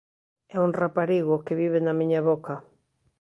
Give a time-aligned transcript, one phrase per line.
[0.55, 2.55] É un raparigo que vive na miña boca.